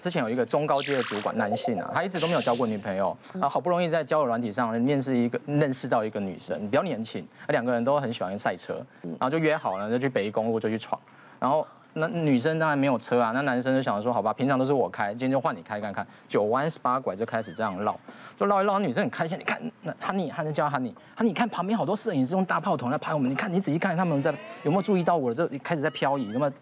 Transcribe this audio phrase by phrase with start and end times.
[0.00, 11.00] 之前有一个中高阶的主管，男性啊，他一直都没有交过女朋友，啊，好不容易在交友软体上面试一个认识到一个女生，比较年轻，两个人都很喜欢赛车，然后就约好了，就去北一公路就去闯，
[11.40, 11.66] 然后。
[11.94, 16.06] 那女生当然没有车啊，那男生就想说，好吧，平常都是我开，今天就换你开看看。
[16.28, 17.98] 九弯十八拐就开始这样绕，
[18.36, 19.36] 就绕一绕，女生很开心。
[19.36, 26.52] 你看，那哈尼，哈尼叫哈尼，哈尼，你看旁边好多摄影师用大炮筒来拍我们，你看你仔细看他们在有没有注意到我这开始在漂移，那么，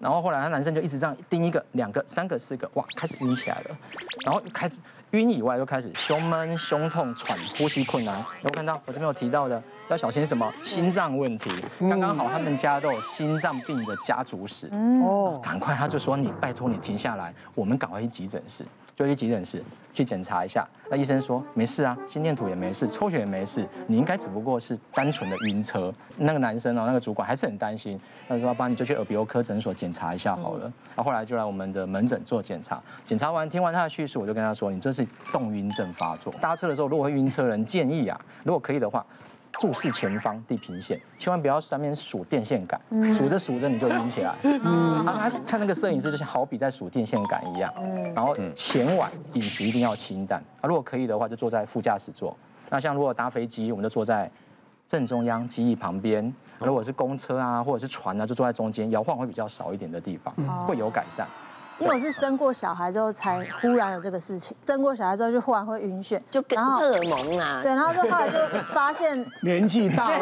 [0.00, 3.76] 然后后来他男生就一直这样盯一个、两个、三个、四个，哇，开始晕起来了，
[4.24, 4.78] 然后开始
[5.12, 8.24] 晕以外又开始胸闷、胸痛、喘、呼吸困难。
[8.42, 9.62] 有看到我这边有提到的。
[9.88, 10.52] 要小心什么？
[10.64, 11.48] 心脏问题。
[11.78, 14.68] 刚刚好，他们家都有心脏病的家族史。
[15.00, 20.66] 哦，赶快，他就说你拜托你停下来，我们赶快去急诊室，就去急诊室去检查一下。
[20.90, 25.92] 那医生说没事啊，心电图也没事，抽血也没事，你应该只不过是单纯的晕车。
[26.16, 30.62] 那个男生哦，那个主管还是很担心，他说帮你就去耳鼻喉科诊所检查一下好了。
[30.94, 36.32] 然后后来就来我们的门诊做检查，检查完听完他的叙述，我就跟他说，你这是动晕症发作。
[36.40, 39.04] 搭车的时候如果会晕车人，建议啊，如果可以的话。
[39.58, 42.80] 注视前方地平线，千万不要上面数电线杆，
[43.14, 44.34] 数着数着你就晕起来。
[44.42, 47.72] 嗯，他他他那个摄影师就像好比在数电线杆一样。
[47.78, 52.36] 嗯，然后前晚饮食一定要清淡啊，如果可以的话就坐在副驾驶座。
[52.68, 54.30] 那像如果搭飞机，我们就坐在
[54.86, 56.32] 正中央机翼旁边。
[56.58, 60.34] 如果是公车啊或者是船啊，就坐在中间，摇晃会比较少一点的地方，
[60.66, 61.26] 会有改善。
[61.78, 67.60] 因为我是生过小孩之后才忽然有这个事情，生过小孩之后就忽然会晕眩，就跟荷尔蒙啊。
[67.62, 70.18] 对，然后就后来就发现 年纪大了。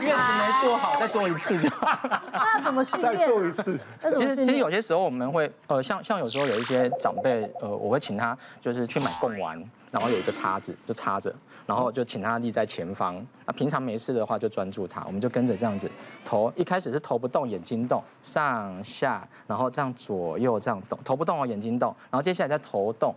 [0.00, 1.98] 没有，月子没做好，再做一次就好。
[2.32, 3.12] 那要怎么训练？
[3.18, 3.78] 再做一次。
[4.02, 9.62] 其实其实有些时候我们会呃像像有时候有一些长辈呃我会请他就是去买贡丸。
[9.92, 11.32] 然后有一个叉子，就插着，
[11.66, 13.24] 然后就请他立在前方。
[13.46, 15.88] 那平常没事的话，就专注他，我们就跟着这样子，
[16.24, 23.14] 头一开始是头不动，眼睛动，上下，然后这样左右这样动，头不动哦，眼睛动，然后接下来再头动。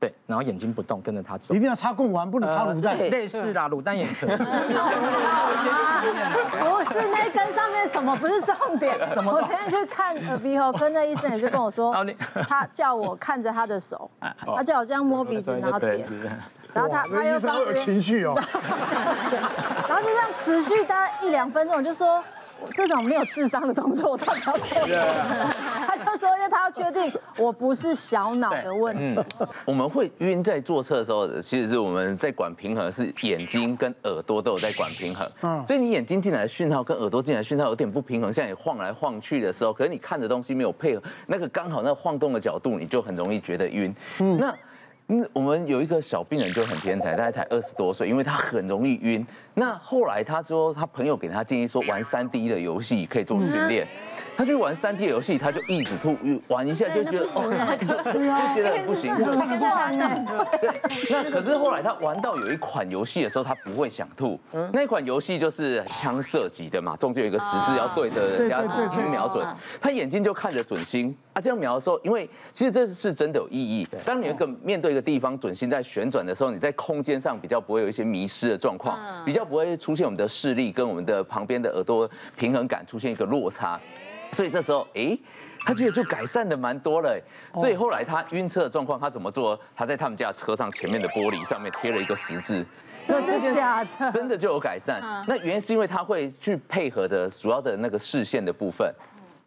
[0.00, 1.52] 对，然后眼睛不动，跟着他走。
[1.54, 2.96] 一定要插贡丸，不能插卤蛋。
[2.96, 4.30] 类似啦，卤蛋也可以。
[6.88, 8.96] 不是那根上面什么不是重点。
[9.08, 9.32] 什么？
[9.32, 11.92] 我今天去看耳鼻喉科那医生也是跟我说，
[12.48, 14.08] 他叫我看着他的手，
[14.56, 16.08] 他叫我这样摸鼻子，然后点。
[16.72, 18.34] 然后他他又稍微有情绪哦。
[19.88, 22.22] 然后就这样持续大概一两分钟，我就说。
[22.74, 24.76] 这种没有智商的动作，我到底要做
[26.12, 29.02] 就说，因为他要确定我不是小脑的问题。
[29.38, 35.30] 嗯，我们会晕在坐车的时候，其实是我们在管平衡，是眼睛跟耳朵都有在管平衡。
[35.42, 43.94] 嗯，所以你眼睛进来的讯号跟耳朵进来的讯号有点不平衡，像你晃来晃去的时候，可是你看的东西没有配合，那个刚好那个晃动的角度，你就很容易觉得晕。
[44.20, 44.54] 嗯，那。
[45.10, 49.26] 嗯，我们有一个小病人就很天才，大概才二十多岁，因为他很容易晕。
[49.54, 53.88] 那后来他说，他朋友给他建议说，玩三 D 的游戏可以做训练。
[54.36, 56.14] 他去玩三 D 游戏，他就一直吐，
[56.46, 57.42] 玩一下就觉得哦，
[58.54, 60.46] 就觉得不行，看不完呢。
[60.60, 60.70] 对，
[61.10, 64.38] 那可是后来他玩到有一款游戏的时候，他不会想吐。
[64.72, 68.60] 那款游戏就是枪射击的嘛，中间有一个十字要对着人家
[68.94, 69.44] 去瞄准，
[69.80, 73.88] 他眼睛就看着准心啊，这样瞄的时候，因为其实这是真的有意义。
[74.04, 83.78] 当你一个面对一个地方准心在旋转的时候，你在空间上比较不会有一些迷失的状况，比较不会出现我们的视力跟我们的旁边的耳朵平衡感出现一个落差。
[84.32, 85.16] 所以这时候，哎，
[85.60, 87.16] 他觉得就改善的蛮多了。
[87.54, 89.58] 所以后来他晕车的状况，他怎么做？
[89.76, 92.66] 他在他们家车上前面的玻璃上面贴了一个十字。
[93.06, 94.12] 真的假的？
[94.12, 95.00] 真的就有改善。
[95.26, 98.92] 那原因是因为他会去配合的主要的那个视线的部分。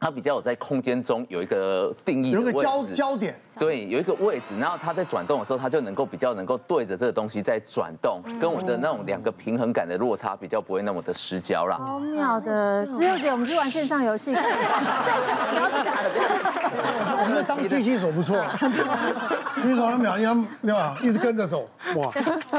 [0.02, 11.78] 它比较有在空间中有一个定义，有个焦焦点，对，有一个位置，然后它在转动的时候，它就能够比较能够对着这个东西在转动，跟我的那种两个平衡感的落差比较不会那么的失焦啦。
[11.78, 14.34] 好妙的，自由姐，我们去玩线上游戏。
[14.34, 17.22] 不要去打了，不要去打了。
[17.24, 18.38] 我们当狙击手不错，
[19.56, 20.98] 狙击手那秒一样，对吧？
[21.04, 22.12] 一直跟着走，哇。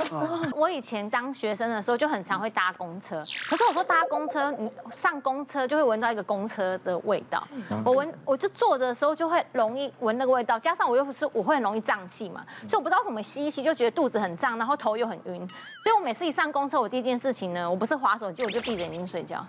[0.54, 3.16] 我以前当学生的时候就很常会搭公车，
[3.48, 7.42] 可是我说搭公车，你上公车就会闻到一个公车的味道。
[7.84, 15.48] 我闻，我就坐着的时候就会容易闻那个味道，加上我又是我会很容易胀气嘛，所以我不知道怎么吸一吸就觉得肚子很胀，然后头又很晕，
[15.82, 19.44] 所以我每次一上公车，我第一件事情呢，我不是滑手机，我就闭着眼睛睡觉。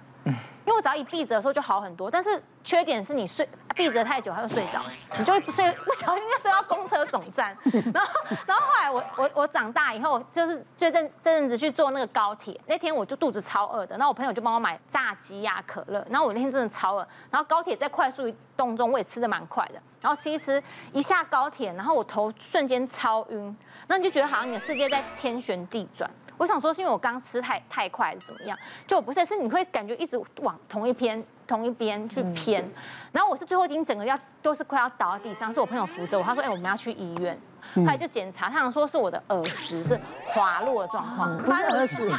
[0.65, 4.81] 因为我只要一闭着的时候就好很多，但是缺点是你睡闭着太久，它就睡着，
[5.17, 7.55] 你就会不睡，不小心就睡到公车总站。
[7.93, 8.11] 然后，
[8.45, 20.63] 然后后来我我我长大以后，就是就这这阵子去坐那个高铁，那天我就肚子超饿的，然后我朋友就帮我买炸鸡呀、可乐，然后我那天真的超饿，然后高铁在快速移动中，我也吃的蛮快的，然后吃一吃，
[20.93, 23.57] 一下高铁，然后我头瞬间超晕，
[23.87, 26.09] 那你就觉得好像你的世界在天旋地转。
[26.43, 28.57] 我想说是因为我刚吃太太快怎么样？
[28.85, 32.69] 就不是，是你会感觉一直往同一边同一边去偏，
[33.13, 37.39] 然后我是最后已经整个要都是快要倒在地上，是我朋友扶着我，他说：“哎，我们要去医院。”
[37.75, 39.97] 后来就检查，他想说是我的耳石是
[40.27, 42.13] 滑落的状况， 不是耳屎，不是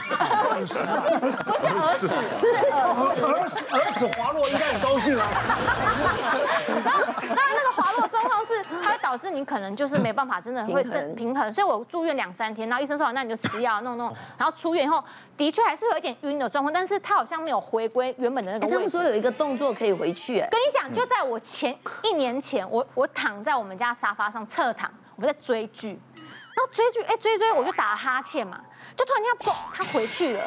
[0.49, 5.29] 耳屎，不是耳屎，是耳石，耳屎耳屎滑落应该很高兴啊。
[6.83, 15.03] 然后那那个滑落状况是，它会导致你可能就是没办法真的会正平衡，所以我住院两三天，然后医生说那你就吃药 弄弄，然后出院以后
[15.37, 18.77] 的确还是会有一点晕的状况，但是他好像没有回归原本的那个位置。
[18.77, 24.91] 他们说有一个动作可以回去，跟你讲，就在我前一年前，我我躺在我们家沙发上侧躺。
[25.15, 28.61] 我们在追剧，然后追剧，哎，追追，我就打了哈欠嘛，
[28.97, 30.43] 就突然间，嘣，他回去了，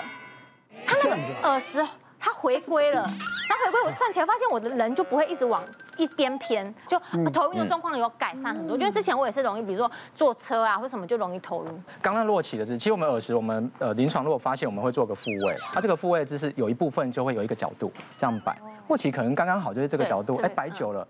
[0.85, 1.87] 他那个耳石，
[2.19, 5.63] 他回归了，然后回归，我站起来发现我的人就不会一直往
[5.97, 6.99] 一边偏，就
[7.31, 8.77] 头晕的状况有改善很多。
[8.77, 11.83] 因为之前我也是容易，比如说坐车啊或什么就容易头晕。
[12.01, 18.57] 刚刚落起的是，其实我们耳石，我们呃临床如果发现，我们会做个复位，它这个复位姿势有一部分就会有一个角度这样摆，
[18.87, 21.07] 洛奇可能刚刚好就是这个角度，哎，摆久了。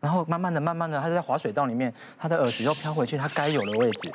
[0.00, 4.14] 然后慢慢的、慢慢的，他在滑水道里面，他的耳石又飘回去他该有的位置，哦，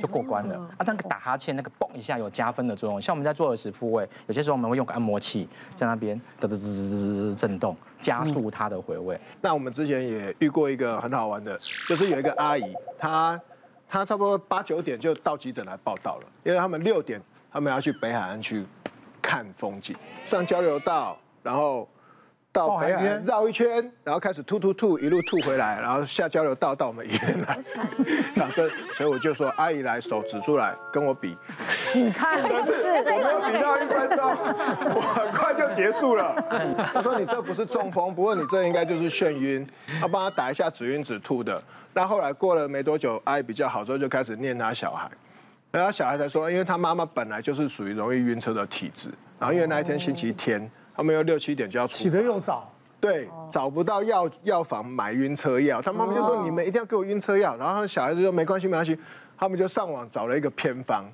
[0.00, 0.56] 就过关了。
[0.76, 3.00] 啊，那个打哈欠那个嘣一下有加分的作用。
[3.00, 9.18] 像我们在做耳石复位，有些时候我们会用个按摩器在那边嘚嘚嘚嘚嘚震动，加速它的回位。
[9.40, 11.56] 那我们之前也遇过一个很好玩的，
[11.88, 13.40] 就是有一个阿姨，她
[13.88, 18.64] 她差不多八九点就到急诊来报到了，因为他们六点他们要去北海岸去
[19.20, 21.88] 看风景，上交流道，然后。
[22.50, 23.68] 到北海岸绕一圈，
[24.02, 27.58] 然后开始吐吐吐，一路吐回来，然后下交流道到我们医院来。
[28.50, 31.36] 所以所以我就说，阿姨来手指出来跟我比。
[31.94, 34.30] 你看，是是是，我没有比到一分钟，
[34.94, 36.34] 我很快就结束了。
[36.92, 39.68] 他说你这不是中风，不过你这应该就是眩晕，
[40.00, 41.62] 要帮他打一下止晕止吐的。
[41.92, 45.08] 那后来过了没多久，阿姨比较好之后，就开始念他小孩。
[45.70, 50.68] 然后小孩才说，因为他妈妈本来就是属于容易晕车的体质，然后因为那一天星期天。
[50.98, 52.68] 他们要六七点就要出，起得又早，
[52.98, 58.98] 对，找不到药药房买晕车药，他妈妈就说你们一定要给我晕车药，然后小孩子说没关系没关系，
[59.38, 61.04] 他们就上网找了一个偏方。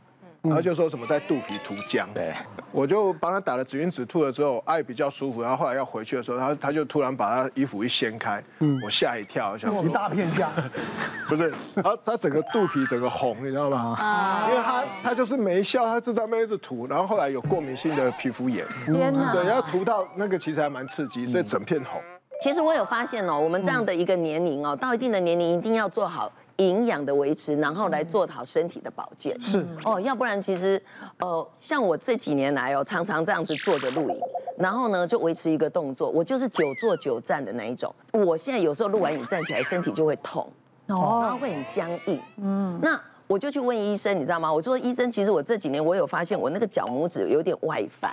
[0.44, 2.35] 然后就说什么在肚皮涂姜，对，
[2.70, 5.41] 我就帮他打了止晕止吐了之后，爱比较舒服。
[5.41, 10.50] 然后后来要回去的时候，他他就突然把他衣服一掀开，嗯，我吓一跳，想一大片姜，
[11.29, 13.96] 不是，然后他整个肚皮整个红，你知道吗？
[13.99, 22.00] 啊，因为他他就是没笑，他这上面一直涂，然后后来有过敏性的皮肤炎，天哪，对，要涂到那个其实还蛮刺激，所以整片红。
[22.43, 26.31] 其实我有发现哦，我们这样的一个年龄哦，到一定的年龄一定要做好。
[26.56, 29.37] 营养的维持，然后来做好身体的保健。
[29.41, 30.81] 是哦，要不然其实，
[31.19, 34.19] 呃，像我这几年来哦，常常这样子坐着录影，
[34.59, 37.93] 然后呢就维持一个动作，我就是久坐久站的那一种。
[38.12, 40.49] 我现在有时候录完影站起来，身体就会痛，
[40.89, 42.21] 哦，然后会很僵硬。
[42.37, 44.53] 嗯，那我就去问医生，你知道吗？
[44.53, 48.12] 我说医生，其实我这几年我有发现，我那个脚拇指有点外翻。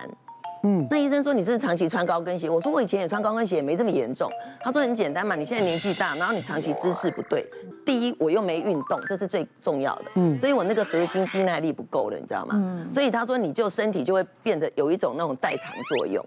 [0.63, 2.49] 嗯，那医生说，你是不是长期穿高跟鞋？
[2.49, 4.29] 我说我以前也穿高跟鞋，也没这么严重。
[4.61, 7.45] 他说很简单嘛，你现在年纪大，然后你长期姿势不对，
[7.85, 10.05] 第一我又没运动，这是最重要的。
[10.15, 12.53] 嗯，所以我那个核心肌耐力不够了，你知道吗？
[12.55, 16.23] 嗯，所以他说你就身体就会变得有一种那种代偿作用。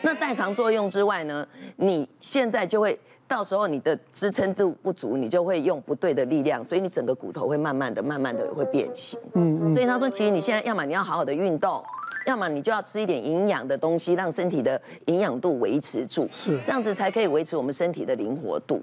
[0.00, 1.46] 那代偿作用之外呢，
[1.76, 9.18] 你现在就会到时候你的支撑度不足，你就会用不对的力量，所以你整个骨头会慢慢的、慢慢的会变形。
[9.34, 11.82] 嗯嗯，所以他说其实你现在要么你要好好的运动。
[12.24, 18.80] 要么你就要吃一点营养的东西，让身体的营养度维持住，是这样子才可以维持我们身体的灵活度。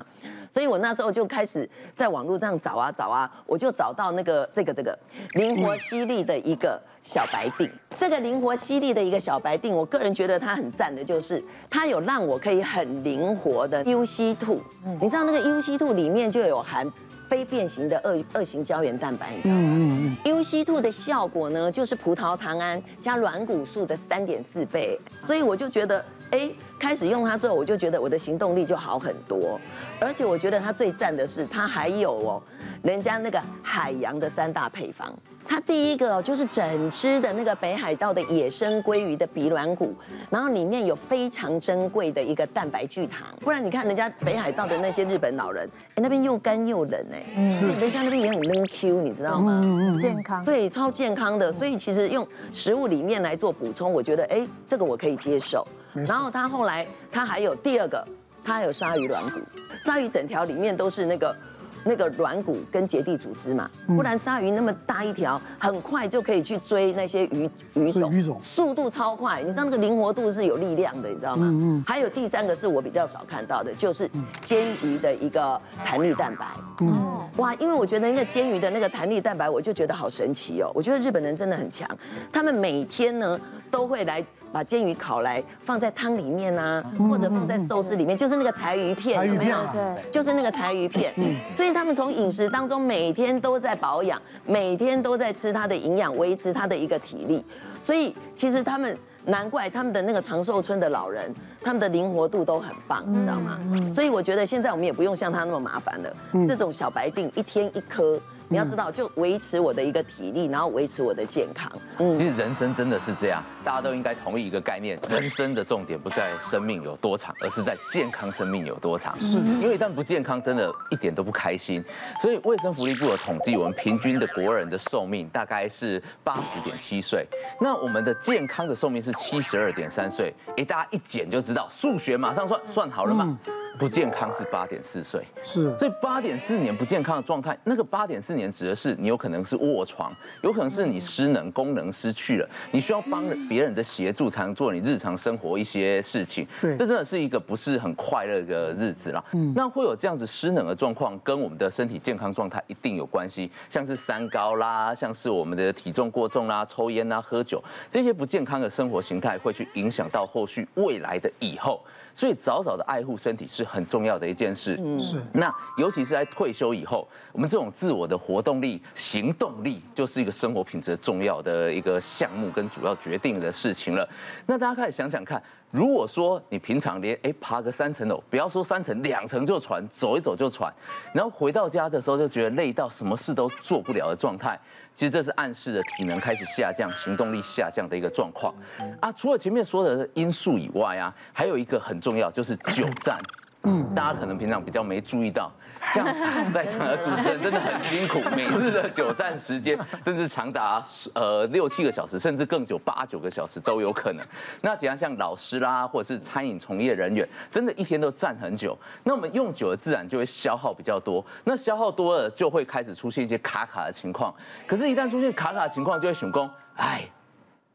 [0.51, 4.97] 所以我那时候就开始在网络上找啊找啊，我就找到那个这个这个
[5.33, 7.71] 灵活犀利的一个小白定。
[7.97, 14.61] 这个灵活犀利的一个小白定，我个人觉得它很赞的，就是它有让我可以很灵活的 UC 兔。
[14.99, 16.85] 你知道那个 UC 兔里面就有含。
[17.31, 29.57] 非变形的二二型胶原蛋白，嗯嗯嗯，UC2 的效果呢，就是葡萄糖胺加软骨素的三点四倍，所以我就觉得，哎，开始用它之后，我就觉得我的行动力就好很多，
[30.01, 32.43] 而且我觉得它最赞的是，它还有哦，
[32.83, 35.17] 人家那个海洋的三大配方。
[35.47, 39.93] 它第一个就是整只的那个北海道的野生鲑鱼的鼻软骨，
[40.29, 49.61] 然后里面有非常珍贵的一个蛋白聚糖，不然你看人家北海道的那些日本老人，哎那边又干又冷哎，是人家那边也很嫩 Q，你知道吗？
[49.63, 55.67] 嗯嗯，健康，对，超健康的，所以其实用食物里面来做补充，我觉得哎这个我可以接受。
[55.93, 58.07] 然后它后来它还有第二个，
[58.43, 59.39] 它还有鲨鱼软骨，
[59.81, 61.35] 鲨鱼整条里面都是那个。
[61.83, 69.41] 那个软骨跟结缔组织嘛，不然鲨鱼那么大一条，很快就可以去追那些鱼鱼种，鱼种速度超快。
[69.41, 71.47] 你知道那个灵活度是有力量的，你知道吗？
[71.47, 71.83] 嗯嗯。
[71.87, 74.09] 还有第三个是我比较少看到的，就是
[74.43, 76.45] 煎鱼的一个弹力蛋白。
[76.81, 76.93] 嗯。
[77.37, 80.71] 哇，因为我觉得那个煎鱼的那个弹力蛋白，我就觉得好神奇哦。
[80.75, 81.89] 我觉得日本人真的很强，
[82.31, 89.57] 他们每天呢都会来把煎鱼烤来放在汤里面啊，或者放在寿司里面，就是那个柴鱼片，有没有？
[89.71, 91.13] 对，就是那个柴鱼片。
[91.17, 97.45] 嗯，所以他们从饮食当中每天都在保养，每天都在吃它的营养，维持它的一个体力。
[97.81, 103.59] 所以其实他们难怪他们的那个长寿村的老人，他们的灵活度都很棒，你知道吗？
[103.93, 106.13] 所以我觉得现在我们也不用像他那么麻烦了，
[106.47, 108.19] 这种小白定一天一颗。
[108.47, 111.71] 你要知道，就维持我的一个体力，然后维持我的健康。
[111.99, 119.15] 嗯，其实人生真的是这样，大家都应该同意一个概念：人生的重点不在生命有多长，而是在健康生命有多长。
[119.21, 121.81] 是，因为一旦不健康，真的一点都不开心。
[122.21, 127.25] 所以卫生福利部的统计，我们平均的国人的寿命大概是八十点七岁，
[127.57, 130.33] 那我们的健康的寿命是七十二点三岁。
[130.57, 133.37] 哎，大家一减就知道，数学马上算算好了嘛。
[133.79, 140.11] 不健康是八点四岁，是，所以八点四年不健康的状态，那个八点四年指的是你有可能是卧床，
[140.43, 149.23] 有可能是你失能功能失去了，你需要帮别人的协助才能做你日常生活一些事情，对，这真的是一个不是很快乐的日子啦。
[149.31, 161.81] 嗯，那会有这样子失能的状况，跟我们的身体健康状态一定有关系，像是三高啦，像是我们的体重过重啦，抽烟啦，喝酒这些不健康的生活形态，会去影响到后续未来的以后。
[162.13, 164.79] 所以早早的爱护身体是很重要的一件事。
[164.83, 165.21] 嗯，是。
[165.33, 174.07] 那尤其是在退休以后，我们这种自我的活动力、行动力，就是一个生活品质重要的一个项目跟主要决定的事情了。
[174.45, 175.41] 那大家开始想想看。
[175.73, 180.69] 如果说你平常连哎爬个三层楼，不要说三层，两层就喘，走一走就喘，
[181.13, 184.59] 然后回到家的时候就觉得累到什么事都做不了的状态，
[184.93, 188.53] 其实这是暗示着体能开始下降、行动力下降的一个状况。
[188.99, 193.17] 啊，除了前面说的因素以外啊，还有一个很重要就是久站。
[193.63, 195.51] 嗯，大家可能平常比较没注意到，
[195.93, 196.03] 像
[196.51, 204.25] 在场的主持人真的很辛苦，每日的久站时间甚至长达呃六七个小时，甚至更久八九个小时都有可能。
[204.61, 214.33] 那其他像老师啦，或者是餐饮从业人员，真的一天都站很久，那我们用久了自然就会消耗比较多，那消耗多了就会开始出现一些卡卡的情况。
[214.65, 217.07] 可是，一旦出现卡卡的情况，就会选工，哎。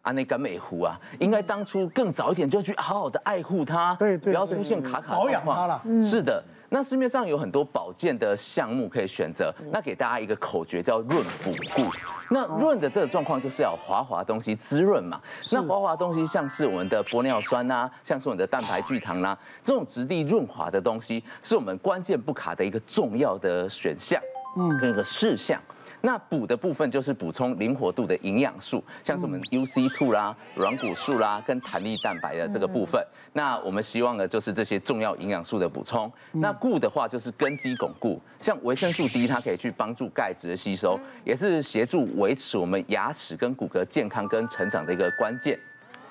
[0.06, 5.82] 啊，那个美湖啊，应该当初更早一点就去好好的爱护它，对，不要出现卡卡保养它了。
[6.00, 9.52] 是的，那市面上有很多保健的项目可以选择。
[9.72, 11.90] 那给大家一个口诀叫润补固。
[12.30, 15.20] 那润的这个状况就是要滑滑东西滋润嘛。
[15.52, 24.20] 那滑滑东西像是我们的玻尿酸呐，像是我们的蛋白聚糖啦，这种质地润滑的东西，是我们关键不卡的一个重要的选项，
[24.56, 25.60] 嗯，跟一个事项。
[26.02, 33.04] 那补的部分就是补充灵活度的营养素，像是我们 UC2 啦、软骨素啦跟弹力蛋白的这个部分。
[33.32, 36.10] 那我们希望的就是这些重要营养素的补充。
[36.32, 45.58] 那固的话就是根基巩固，像维生素 D，它可以去帮助钙质的吸收，也是协助维持我们牙齿跟骨骼健康跟成长的一个关键。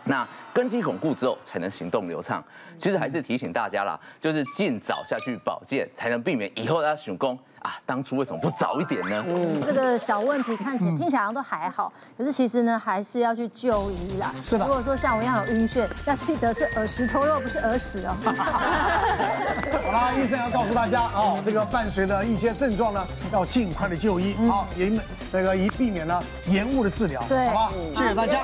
[0.03, 2.43] 那根基巩固之后，才能行动流畅。
[2.77, 7.37] 其实还是提醒大家啦，就是尽早下去保健，才能避免以后要选工。
[7.65, 9.25] 啊，当初为什么不早一点呢？
[9.27, 14.31] 嗯，这个小问题看起来听起来好像都还好，可是其实呢，还是要去就医啦。
[14.39, 14.67] 是的。
[14.67, 18.15] 如果说像我一样有晕眩，要记得是耳石脱落，不是耳屎哦。
[19.83, 23.03] 好啦，医生要告诉大家哦，这个伴随的一些症状呢，
[23.33, 24.91] 要尽快的就医，好，也
[25.31, 27.23] 那个以避免呢延误的治疗。
[27.27, 28.43] 对，好吧，谢谢大家。